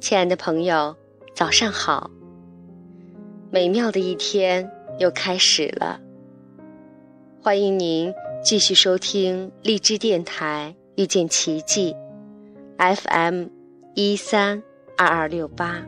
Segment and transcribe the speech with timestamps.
[0.00, 0.96] 亲爱的朋友，
[1.34, 2.10] 早上好！
[3.50, 4.68] 美妙的一天
[4.98, 6.00] 又开始了，
[7.42, 8.10] 欢迎您
[8.42, 11.94] 继续收听荔枝电台遇见奇迹
[12.78, 13.48] FM
[13.94, 14.62] 一三
[14.96, 15.82] 二二六八。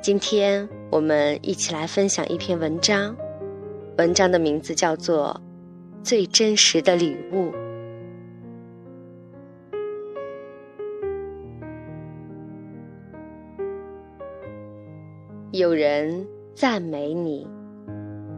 [0.00, 3.16] 今天我们一起来分享一篇文章，
[3.98, 5.40] 文章的名字叫做
[6.04, 7.50] 《最真实的礼物》。
[15.56, 16.26] 有人
[16.56, 17.46] 赞美你，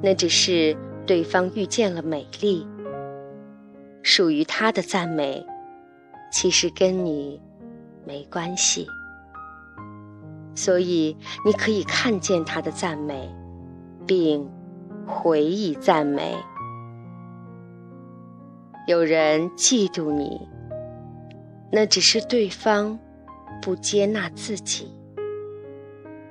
[0.02, 2.66] 那只是对方遇见了美丽，
[4.02, 5.42] 属于他的赞美，
[6.30, 7.40] 其实跟你
[8.04, 8.86] 没关系。
[10.54, 13.34] 所以你可以看见他的赞美，
[14.06, 14.46] 并
[15.06, 16.36] 回以赞美。
[18.86, 20.46] 有人嫉妒你，
[21.72, 22.98] 那只是对方
[23.62, 24.94] 不接纳自己。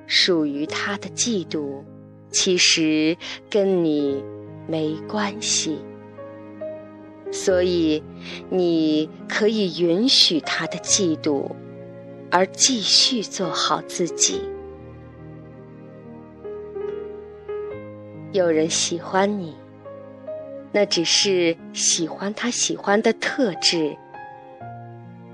[0.06, 1.82] 属于他的嫉妒，
[2.30, 3.16] 其实
[3.50, 4.22] 跟你
[4.68, 5.78] 没关系，
[7.32, 8.02] 所以
[8.48, 11.50] 你可以允许他的嫉妒，
[12.30, 14.40] 而继续做好自己。
[18.32, 19.56] 有人喜欢你，
[20.72, 23.96] 那只是喜欢他喜欢的特质，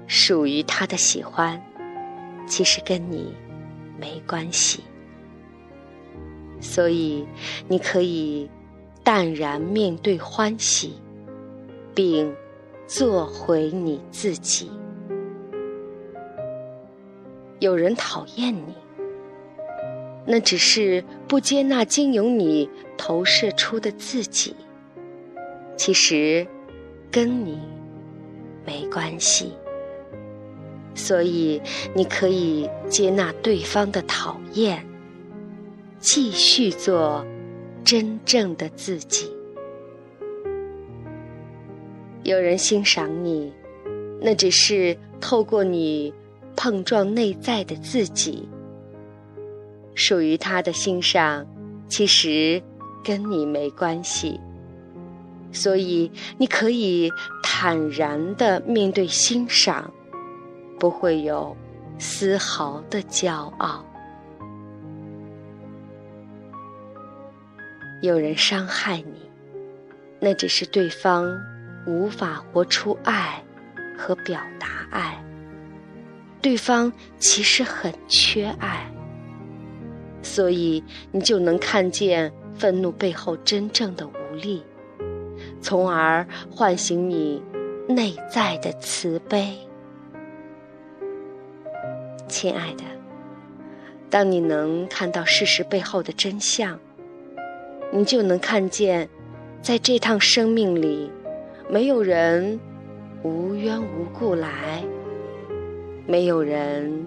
[0.06, 1.60] 属于他的喜欢，
[2.46, 3.34] 其实跟你。
[4.02, 4.80] 没关系，
[6.60, 7.24] 所以
[7.68, 8.50] 你可以
[9.04, 10.94] 淡然面对欢喜，
[11.94, 12.34] 并
[12.88, 14.68] 做回你自己。
[17.60, 18.74] 有人讨厌你，
[20.26, 24.56] 那只是不接纳经由你投射出的自己，
[25.76, 26.44] 其实
[27.08, 27.60] 跟你
[28.66, 29.52] 没关系。
[30.94, 31.60] 所以，
[31.94, 34.84] 你可以接纳对方的讨厌，
[35.98, 37.24] 继续做
[37.84, 39.30] 真正的自己。
[42.24, 43.52] 有人欣赏你，
[44.20, 46.12] 那只是透过你
[46.54, 48.48] 碰撞内在的自己。
[49.94, 51.46] 属于他的欣赏，
[51.88, 52.62] 其实
[53.04, 54.38] 跟你没关系。
[55.52, 57.10] 所以，你可以
[57.42, 59.92] 坦然的面对欣赏。
[60.82, 61.56] 不会有
[61.96, 63.84] 丝毫的骄傲。
[68.00, 69.30] 有人伤害你，
[70.18, 71.38] 那只是对方
[71.86, 73.40] 无法活出爱
[73.96, 75.24] 和表达爱。
[76.40, 78.92] 对方其实很缺爱，
[80.20, 80.82] 所以
[81.12, 84.60] 你就能看见愤怒背后真正的无力，
[85.60, 87.40] 从而唤醒你
[87.88, 89.56] 内在的慈悲。
[92.32, 92.84] 亲爱的，
[94.08, 96.78] 当你能看到事实背后的真相，
[97.92, 99.06] 你就能看见，
[99.60, 101.10] 在这趟生命里，
[101.68, 102.58] 没有人
[103.22, 104.82] 无缘无故来，
[106.06, 107.06] 没有人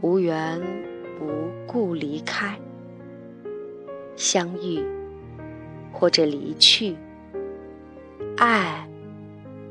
[0.00, 0.58] 无缘
[1.20, 1.26] 无
[1.66, 2.58] 故离开。
[4.16, 4.82] 相遇
[5.92, 6.96] 或者离去，
[8.38, 8.88] 爱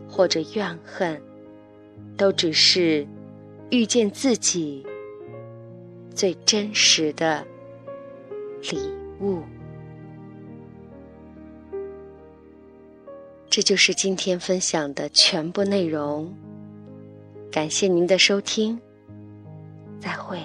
[0.07, 1.19] 或者怨恨，
[2.15, 3.07] 都只是。
[3.73, 4.85] 遇见自己
[6.13, 7.44] 最真实的
[8.69, 8.78] 礼
[9.19, 9.41] 物，
[13.50, 16.31] 这就是今天分享的全部内容。
[17.51, 18.79] 感谢您的收听，
[20.00, 20.39] 再会。